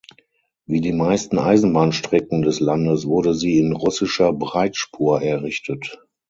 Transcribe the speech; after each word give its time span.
Wie 0.65 0.81
die 0.81 0.93
meisten 0.93 1.37
Eisenbahnstrecken 1.37 2.41
des 2.41 2.59
Landes 2.59 3.05
wurde 3.05 3.35
sie 3.35 3.59
in 3.59 3.71
russischer 3.73 4.33
Breitspur 4.33 5.21
errichtet. 5.21 6.01